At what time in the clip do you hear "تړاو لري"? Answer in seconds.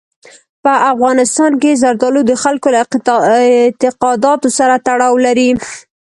4.87-5.49